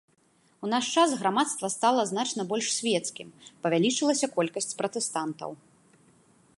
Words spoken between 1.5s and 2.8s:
стала значна больш